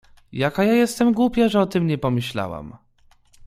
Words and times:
—Jaka 0.43 0.63
ja 0.63 0.73
jestem 0.73 1.11
głupia, 1.13 1.49
że 1.49 1.59
o 1.61 1.65
tym 1.65 1.87
nie 1.87 1.97
pomyślałam! 1.97 2.77